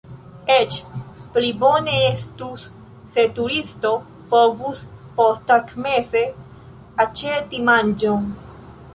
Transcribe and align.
Eĉ 0.51 0.75
pli 1.33 1.49
bone 1.63 1.97
estus, 2.05 2.63
se 3.15 3.25
turisto 3.39 3.91
povus 4.31 4.81
posttagmeze 5.19 6.23
aĉeti 7.05 7.61
manĝon. 7.69 8.25